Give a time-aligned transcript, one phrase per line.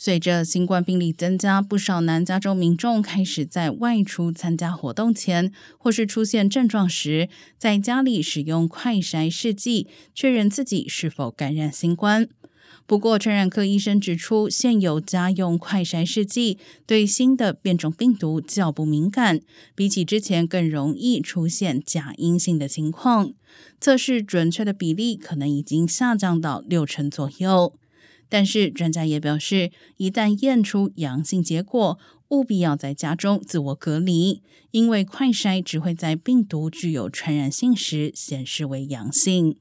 [0.00, 7.28] 随着新冠病例增加，不少南加州民众开始在外出参加活动前，或是出现症状时，
[7.58, 12.28] 在家里使用快筛试剂，确认自己是否感染新冠。
[12.86, 19.40] 不过，传染科医生指出，现有家用快筛试剂对新的变种病毒较不敏感，
[19.74, 23.32] 比起之前更容易出现假阴性的情况，
[23.80, 27.74] 测试准确的比例可能已经下降到六成左右。
[28.28, 31.98] 但是专家也表示，一旦验出阳性结果，
[32.28, 39.56] 务必要在家中自我隔离，因为快筛只会在病毒具有传染性时显示为阳性。